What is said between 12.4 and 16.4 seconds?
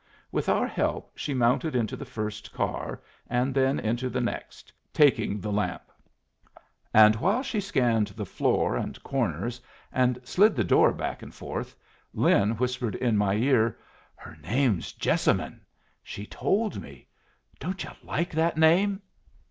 whispered in my ear: "Her name's Jessamine. She